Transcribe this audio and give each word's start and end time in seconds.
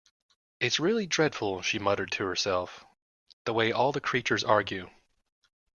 ‘It’s 0.59 0.79
really 0.79 1.05
dreadful,’ 1.05 1.61
she 1.61 1.77
muttered 1.77 2.09
to 2.13 2.25
herself, 2.25 2.83
‘the 3.45 3.53
way 3.53 3.71
all 3.71 3.91
the 3.91 4.01
creatures 4.01 4.43
argue’. 4.43 4.89